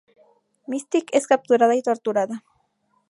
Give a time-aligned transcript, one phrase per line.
[0.67, 2.43] Mystique es capturada y torturada.